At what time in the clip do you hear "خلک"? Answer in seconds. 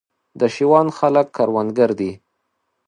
0.97-1.27